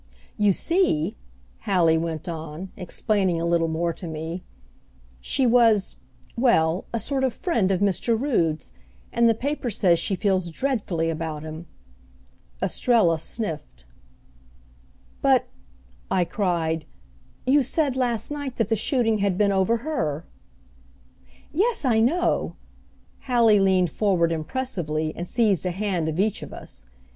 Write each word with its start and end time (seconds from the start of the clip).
"You 0.35 0.51
see," 0.51 1.15
Hallie 1.59 1.95
went 1.99 2.27
on, 2.27 2.71
explaining 2.75 3.39
a 3.39 3.45
little 3.45 3.67
more 3.67 3.93
to 3.93 4.07
me, 4.07 4.41
"she 5.19 5.45
was 5.45 5.97
well, 6.35 6.85
a 6.91 6.99
sort 6.99 7.23
of 7.23 7.35
friend 7.35 7.69
of 7.69 7.81
Mr. 7.81 8.19
Rood's, 8.19 8.71
and 9.13 9.29
the 9.29 9.35
paper 9.35 9.69
says 9.69 9.99
she 9.99 10.15
feels 10.15 10.49
dreadfully 10.49 11.11
about 11.11 11.43
him!" 11.43 11.67
Estrella 12.63 13.19
sniffed. 13.19 13.85
"But," 15.21 15.45
I 16.09 16.25
cried, 16.25 16.85
"you 17.45 17.61
said 17.61 17.95
last 17.95 18.31
night 18.31 18.55
that 18.55 18.69
the 18.69 18.75
shooting 18.75 19.19
had 19.19 19.37
been 19.37 19.51
over 19.51 19.77
her." 19.85 20.25
"Yes, 21.53 21.85
I 21.85 21.99
know!" 21.99 22.55
Hallie 23.27 23.59
leaned 23.59 23.91
forward 23.91 24.31
impressively 24.31 25.13
and 25.15 25.27
seized 25.27 25.63
a 25.63 25.69
hand 25.69 26.09
of 26.09 26.19
each 26.19 26.41
of 26.41 26.51
us. 26.51 26.85